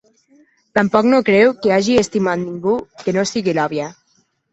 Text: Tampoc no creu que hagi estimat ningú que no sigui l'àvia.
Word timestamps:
Tampoc 0.77 1.09
no 1.09 1.19
creu 1.27 1.53
que 1.65 1.73
hagi 1.75 1.97
estimat 2.03 2.41
ningú 2.45 2.73
que 3.05 3.15
no 3.19 3.27
sigui 3.33 3.55
l'àvia. 3.59 3.91